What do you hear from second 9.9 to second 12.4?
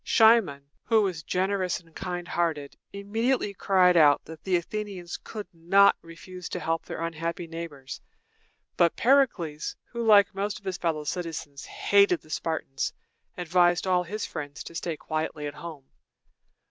who, like most of his fellow citizens, hated the